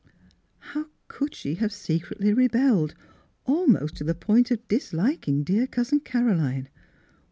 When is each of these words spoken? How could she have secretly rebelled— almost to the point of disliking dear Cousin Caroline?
How 0.57 0.87
could 1.07 1.35
she 1.35 1.53
have 1.61 1.71
secretly 1.71 2.33
rebelled— 2.33 2.95
almost 3.45 3.95
to 3.97 4.03
the 4.03 4.15
point 4.15 4.49
of 4.49 4.67
disliking 4.67 5.43
dear 5.43 5.67
Cousin 5.67 5.99
Caroline? 5.99 6.69